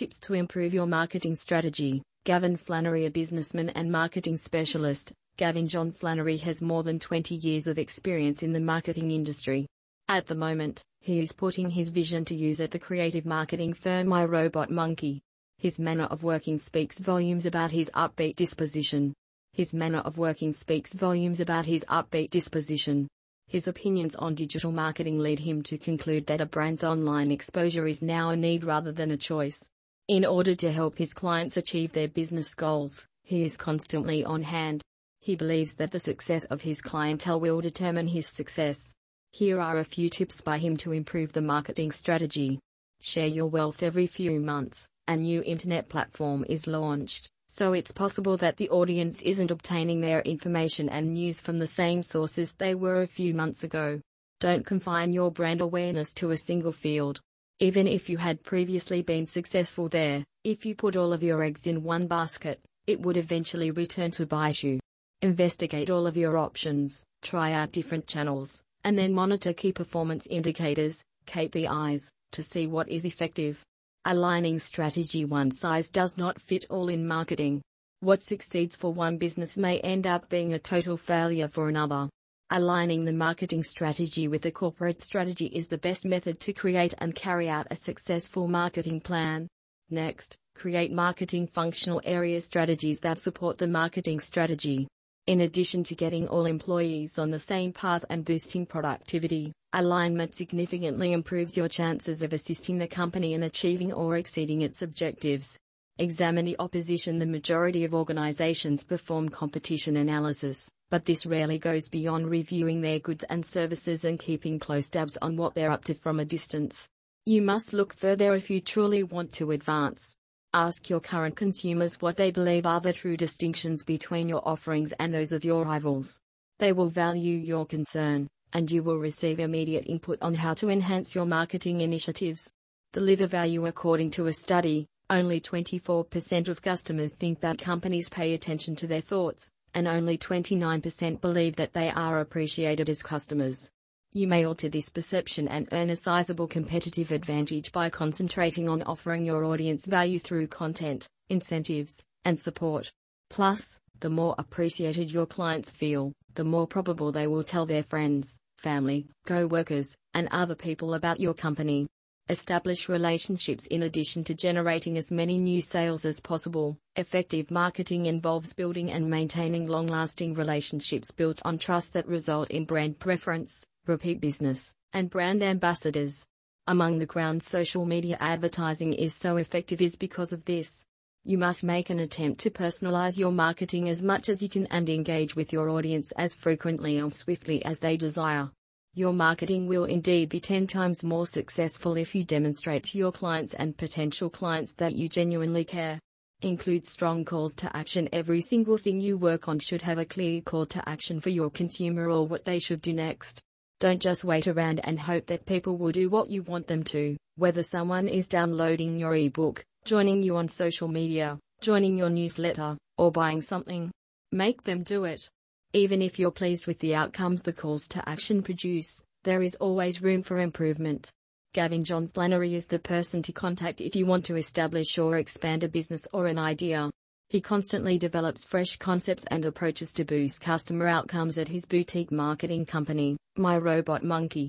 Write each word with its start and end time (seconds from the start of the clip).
tips 0.00 0.18
to 0.18 0.32
improve 0.32 0.72
your 0.72 0.86
marketing 0.86 1.36
strategy. 1.36 2.00
Gavin 2.24 2.56
Flannery, 2.56 3.04
a 3.04 3.10
businessman 3.10 3.68
and 3.68 3.92
marketing 3.92 4.38
specialist. 4.38 5.12
Gavin 5.36 5.68
John 5.68 5.92
Flannery 5.92 6.38
has 6.38 6.62
more 6.62 6.82
than 6.82 6.98
20 6.98 7.34
years 7.34 7.66
of 7.66 7.78
experience 7.78 8.42
in 8.42 8.50
the 8.50 8.60
marketing 8.60 9.10
industry. 9.10 9.66
At 10.08 10.26
the 10.26 10.34
moment, 10.34 10.82
he 11.00 11.20
is 11.20 11.32
putting 11.32 11.68
his 11.68 11.90
vision 11.90 12.24
to 12.24 12.34
use 12.34 12.62
at 12.62 12.70
the 12.70 12.78
creative 12.78 13.26
marketing 13.26 13.74
firm 13.74 14.08
My 14.08 14.24
Robot 14.24 14.70
Monkey. 14.70 15.20
His 15.58 15.78
manner 15.78 16.04
of 16.04 16.22
working 16.22 16.56
speaks 16.56 16.98
volumes 16.98 17.44
about 17.44 17.70
his 17.70 17.90
upbeat 17.94 18.36
disposition. 18.36 19.12
His 19.52 19.74
manner 19.74 19.98
of 19.98 20.16
working 20.16 20.54
speaks 20.54 20.94
volumes 20.94 21.40
about 21.40 21.66
his 21.66 21.84
upbeat 21.90 22.30
disposition. 22.30 23.06
His 23.48 23.68
opinions 23.68 24.14
on 24.14 24.34
digital 24.34 24.72
marketing 24.72 25.18
lead 25.18 25.40
him 25.40 25.62
to 25.64 25.76
conclude 25.76 26.24
that 26.28 26.40
a 26.40 26.46
brand's 26.46 26.84
online 26.84 27.30
exposure 27.30 27.86
is 27.86 28.00
now 28.00 28.30
a 28.30 28.36
need 28.36 28.64
rather 28.64 28.92
than 28.92 29.10
a 29.10 29.18
choice. 29.18 29.68
In 30.10 30.24
order 30.24 30.56
to 30.56 30.72
help 30.72 30.98
his 30.98 31.14
clients 31.14 31.56
achieve 31.56 31.92
their 31.92 32.08
business 32.08 32.52
goals, 32.52 33.06
he 33.22 33.44
is 33.44 33.56
constantly 33.56 34.24
on 34.24 34.42
hand. 34.42 34.82
He 35.20 35.36
believes 35.36 35.74
that 35.74 35.92
the 35.92 36.00
success 36.00 36.42
of 36.46 36.62
his 36.62 36.80
clientele 36.80 37.38
will 37.38 37.60
determine 37.60 38.08
his 38.08 38.26
success. 38.26 38.96
Here 39.30 39.60
are 39.60 39.78
a 39.78 39.84
few 39.84 40.08
tips 40.08 40.40
by 40.40 40.58
him 40.58 40.76
to 40.78 40.90
improve 40.90 41.32
the 41.32 41.40
marketing 41.40 41.92
strategy. 41.92 42.58
Share 43.00 43.28
your 43.28 43.46
wealth 43.46 43.84
every 43.84 44.08
few 44.08 44.40
months 44.40 44.88
a 45.06 45.16
new 45.16 45.44
internet 45.44 45.88
platform 45.88 46.44
is 46.48 46.66
launched, 46.66 47.28
so 47.46 47.72
it's 47.72 47.92
possible 47.92 48.36
that 48.38 48.56
the 48.56 48.70
audience 48.70 49.20
isn't 49.20 49.52
obtaining 49.52 50.00
their 50.00 50.22
information 50.22 50.88
and 50.88 51.14
news 51.14 51.40
from 51.40 51.60
the 51.60 51.68
same 51.68 52.02
sources 52.02 52.50
they 52.58 52.74
were 52.74 53.02
a 53.02 53.06
few 53.06 53.32
months 53.32 53.62
ago. 53.62 54.00
Don't 54.40 54.66
confine 54.66 55.12
your 55.12 55.30
brand 55.30 55.60
awareness 55.60 56.12
to 56.14 56.32
a 56.32 56.36
single 56.36 56.72
field. 56.72 57.20
Even 57.62 57.86
if 57.86 58.08
you 58.08 58.16
had 58.16 58.42
previously 58.42 59.02
been 59.02 59.26
successful 59.26 59.86
there, 59.90 60.24
if 60.44 60.64
you 60.64 60.74
put 60.74 60.96
all 60.96 61.12
of 61.12 61.22
your 61.22 61.42
eggs 61.42 61.66
in 61.66 61.82
one 61.82 62.06
basket, 62.06 62.58
it 62.86 62.98
would 63.02 63.18
eventually 63.18 63.70
return 63.70 64.10
to 64.12 64.24
bite 64.24 64.62
you. 64.62 64.80
Investigate 65.20 65.90
all 65.90 66.06
of 66.06 66.16
your 66.16 66.38
options, 66.38 67.04
try 67.20 67.52
out 67.52 67.70
different 67.70 68.06
channels, 68.06 68.62
and 68.82 68.96
then 68.96 69.12
monitor 69.12 69.52
key 69.52 69.72
performance 69.72 70.26
indicators, 70.30 71.02
KPIs, 71.26 72.10
to 72.32 72.42
see 72.42 72.66
what 72.66 72.88
is 72.88 73.04
effective. 73.04 73.62
Aligning 74.06 74.58
strategy 74.58 75.26
one 75.26 75.50
size 75.50 75.90
does 75.90 76.16
not 76.16 76.40
fit 76.40 76.64
all 76.70 76.88
in 76.88 77.06
marketing. 77.06 77.60
What 78.00 78.22
succeeds 78.22 78.74
for 78.74 78.94
one 78.94 79.18
business 79.18 79.58
may 79.58 79.80
end 79.80 80.06
up 80.06 80.30
being 80.30 80.54
a 80.54 80.58
total 80.58 80.96
failure 80.96 81.48
for 81.48 81.68
another. 81.68 82.08
Aligning 82.52 83.04
the 83.04 83.12
marketing 83.12 83.62
strategy 83.62 84.26
with 84.26 84.42
the 84.42 84.50
corporate 84.50 85.00
strategy 85.00 85.46
is 85.46 85.68
the 85.68 85.78
best 85.78 86.04
method 86.04 86.40
to 86.40 86.52
create 86.52 86.92
and 86.98 87.14
carry 87.14 87.48
out 87.48 87.68
a 87.70 87.76
successful 87.76 88.48
marketing 88.48 89.00
plan. 89.00 89.46
Next, 89.88 90.34
create 90.56 90.90
marketing 90.90 91.46
functional 91.46 92.00
area 92.04 92.40
strategies 92.40 92.98
that 93.00 93.20
support 93.20 93.56
the 93.56 93.68
marketing 93.68 94.18
strategy. 94.18 94.88
In 95.28 95.42
addition 95.42 95.84
to 95.84 95.94
getting 95.94 96.26
all 96.26 96.44
employees 96.44 97.20
on 97.20 97.30
the 97.30 97.38
same 97.38 97.72
path 97.72 98.04
and 98.10 98.24
boosting 98.24 98.66
productivity, 98.66 99.52
alignment 99.72 100.34
significantly 100.34 101.12
improves 101.12 101.56
your 101.56 101.68
chances 101.68 102.20
of 102.20 102.32
assisting 102.32 102.78
the 102.78 102.88
company 102.88 103.34
in 103.34 103.44
achieving 103.44 103.92
or 103.92 104.16
exceeding 104.16 104.62
its 104.62 104.82
objectives. 104.82 105.56
Examine 105.98 106.46
the 106.46 106.56
opposition. 106.58 107.20
The 107.20 107.26
majority 107.26 107.84
of 107.84 107.94
organizations 107.94 108.82
perform 108.82 109.28
competition 109.28 109.98
analysis, 109.98 110.68
but 110.90 111.04
this 111.04 111.24
rarely 111.24 111.58
goes 111.58 111.88
beyond 111.88 112.28
reviewing 112.28 112.80
their 112.80 112.98
goods 112.98 113.24
and 113.30 113.46
services 113.46 114.04
and 114.04 114.18
keeping 114.18 114.58
close 114.58 114.90
tabs 114.90 115.16
on 115.22 115.36
what 115.36 115.54
they're 115.54 115.70
up 115.70 115.84
to 115.84 115.94
from 115.94 116.18
a 116.18 116.24
distance. 116.24 116.88
You 117.26 117.42
must 117.42 117.72
look 117.72 117.94
further 117.94 118.34
if 118.34 118.50
you 118.50 118.60
truly 118.60 119.04
want 119.04 119.32
to 119.34 119.52
advance. 119.52 120.16
Ask 120.52 120.90
your 120.90 120.98
current 120.98 121.36
consumers 121.36 122.00
what 122.00 122.16
they 122.16 122.32
believe 122.32 122.66
are 122.66 122.80
the 122.80 122.92
true 122.92 123.16
distinctions 123.16 123.84
between 123.84 124.28
your 124.28 124.46
offerings 124.46 124.92
and 124.98 125.14
those 125.14 125.30
of 125.30 125.44
your 125.44 125.64
rivals. 125.64 126.20
They 126.58 126.72
will 126.72 126.88
value 126.88 127.36
your 127.36 127.66
concern, 127.66 128.28
and 128.52 128.68
you 128.68 128.82
will 128.82 128.98
receive 128.98 129.38
immediate 129.38 129.86
input 129.86 130.18
on 130.20 130.34
how 130.34 130.54
to 130.54 130.68
enhance 130.68 131.14
your 131.14 131.24
marketing 131.24 131.82
initiatives. 131.82 132.50
Deliver 132.92 133.28
value 133.28 133.66
according 133.66 134.10
to 134.10 134.26
a 134.26 134.32
study, 134.32 134.88
only 135.08 135.40
24% 135.40 136.48
of 136.48 136.62
customers 136.62 137.14
think 137.14 137.40
that 137.40 137.58
companies 137.58 138.08
pay 138.08 138.34
attention 138.34 138.74
to 138.76 138.88
their 138.88 139.00
thoughts, 139.00 139.48
and 139.74 139.86
only 139.86 140.18
29% 140.18 141.20
believe 141.20 141.56
that 141.56 141.72
they 141.72 141.90
are 141.90 142.20
appreciated 142.20 142.88
as 142.88 143.02
customers. 143.02 143.70
You 144.12 144.26
may 144.26 144.44
alter 144.44 144.68
this 144.68 144.88
perception 144.88 145.46
and 145.46 145.68
earn 145.70 145.90
a 145.90 145.96
sizable 145.96 146.48
competitive 146.48 147.12
advantage 147.12 147.70
by 147.70 147.90
concentrating 147.90 148.68
on 148.68 148.82
offering 148.82 149.24
your 149.24 149.44
audience 149.44 149.86
value 149.86 150.18
through 150.18 150.48
content, 150.48 151.06
incentives, 151.28 152.02
and 152.24 152.38
support. 152.38 152.90
Plus, 153.28 153.78
the 154.00 154.10
more 154.10 154.34
appreciated 154.38 155.12
your 155.12 155.26
clients 155.26 155.70
feel, 155.70 156.12
the 156.34 156.42
more 156.42 156.66
probable 156.66 157.12
they 157.12 157.28
will 157.28 157.44
tell 157.44 157.66
their 157.66 157.84
friends, 157.84 158.38
family, 158.56 159.06
co-workers, 159.26 159.94
and 160.14 160.28
other 160.32 160.54
people 160.54 160.94
about 160.94 161.20
your 161.20 161.34
company. 161.34 161.86
Establish 162.30 162.88
relationships 162.88 163.66
in 163.66 163.82
addition 163.82 164.22
to 164.22 164.34
generating 164.34 164.96
as 164.96 165.10
many 165.10 165.36
new 165.36 165.60
sales 165.60 166.04
as 166.04 166.20
possible. 166.20 166.78
Effective 166.94 167.50
marketing 167.50 168.06
involves 168.06 168.52
building 168.52 168.92
and 168.92 169.10
maintaining 169.10 169.66
long-lasting 169.66 170.34
relationships 170.34 171.10
built 171.10 171.42
on 171.44 171.58
trust 171.58 171.92
that 171.92 172.06
result 172.06 172.48
in 172.52 172.64
brand 172.64 173.00
preference 173.00 173.64
repeat 173.86 174.20
business, 174.20 174.76
and 174.92 175.10
brand 175.10 175.42
ambassadors. 175.42 176.24
Among 176.68 176.98
the 176.98 177.06
grounds 177.06 177.48
social 177.48 177.84
media 177.84 178.16
advertising 178.20 178.94
is 178.94 179.12
so 179.12 179.36
effective 179.36 179.80
is 179.80 179.96
because 179.96 180.32
of 180.32 180.44
this. 180.44 180.86
You 181.24 181.36
must 181.36 181.64
make 181.64 181.90
an 181.90 181.98
attempt 181.98 182.42
to 182.42 182.50
personalize 182.50 183.18
your 183.18 183.32
marketing 183.32 183.88
as 183.88 184.04
much 184.04 184.28
as 184.28 184.40
you 184.40 184.48
can 184.48 184.66
and 184.66 184.88
engage 184.88 185.34
with 185.34 185.52
your 185.52 185.68
audience 185.68 186.12
as 186.12 186.32
frequently 186.32 186.96
and 186.96 187.12
swiftly 187.12 187.64
as 187.64 187.80
they 187.80 187.96
desire. 187.96 188.50
Your 188.94 189.12
marketing 189.12 189.68
will 189.68 189.84
indeed 189.84 190.30
be 190.30 190.40
10 190.40 190.66
times 190.66 191.04
more 191.04 191.24
successful 191.24 191.96
if 191.96 192.12
you 192.12 192.24
demonstrate 192.24 192.82
to 192.84 192.98
your 192.98 193.12
clients 193.12 193.54
and 193.54 193.76
potential 193.76 194.28
clients 194.28 194.72
that 194.78 194.96
you 194.96 195.08
genuinely 195.08 195.64
care. 195.64 196.00
Include 196.42 196.84
strong 196.86 197.24
calls 197.24 197.54
to 197.56 197.76
action. 197.76 198.08
Every 198.12 198.40
single 198.40 198.78
thing 198.78 199.00
you 199.00 199.16
work 199.16 199.46
on 199.46 199.60
should 199.60 199.82
have 199.82 199.98
a 199.98 200.04
clear 200.04 200.40
call 200.40 200.66
to 200.66 200.88
action 200.88 201.20
for 201.20 201.28
your 201.28 201.50
consumer 201.50 202.10
or 202.10 202.26
what 202.26 202.44
they 202.44 202.58
should 202.58 202.82
do 202.82 202.92
next. 202.92 203.40
Don't 203.78 204.02
just 204.02 204.24
wait 204.24 204.48
around 204.48 204.80
and 204.82 204.98
hope 204.98 205.26
that 205.26 205.46
people 205.46 205.76
will 205.76 205.92
do 205.92 206.10
what 206.10 206.28
you 206.28 206.42
want 206.42 206.66
them 206.66 206.82
to, 206.84 207.16
whether 207.36 207.62
someone 207.62 208.08
is 208.08 208.26
downloading 208.26 208.98
your 208.98 209.14
ebook, 209.14 209.62
joining 209.84 210.20
you 210.20 210.36
on 210.36 210.48
social 210.48 210.88
media, 210.88 211.38
joining 211.60 211.96
your 211.96 212.10
newsletter, 212.10 212.76
or 212.98 213.12
buying 213.12 213.40
something. 213.40 213.92
Make 214.32 214.64
them 214.64 214.82
do 214.82 215.04
it. 215.04 215.28
Even 215.72 216.02
if 216.02 216.18
you're 216.18 216.32
pleased 216.32 216.66
with 216.66 216.80
the 216.80 216.96
outcomes 216.96 217.42
the 217.42 217.52
calls 217.52 217.86
to 217.86 218.08
action 218.08 218.42
produce, 218.42 219.04
there 219.22 219.40
is 219.40 219.54
always 219.56 220.02
room 220.02 220.20
for 220.20 220.40
improvement. 220.40 221.12
Gavin 221.54 221.84
John 221.84 222.08
Flannery 222.08 222.56
is 222.56 222.66
the 222.66 222.80
person 222.80 223.22
to 223.22 223.32
contact 223.32 223.80
if 223.80 223.94
you 223.94 224.04
want 224.04 224.24
to 224.24 224.36
establish 224.36 224.98
or 224.98 225.18
expand 225.18 225.62
a 225.62 225.68
business 225.68 226.08
or 226.12 226.26
an 226.26 226.38
idea. 226.38 226.90
He 227.28 227.40
constantly 227.40 227.98
develops 227.98 228.42
fresh 228.42 228.78
concepts 228.78 229.24
and 229.30 229.44
approaches 229.44 229.92
to 229.92 230.04
boost 230.04 230.40
customer 230.40 230.88
outcomes 230.88 231.38
at 231.38 231.46
his 231.46 231.64
boutique 231.66 232.10
marketing 232.10 232.66
company, 232.66 233.16
My 233.36 233.56
Robot 233.56 234.02
Monkey. 234.02 234.48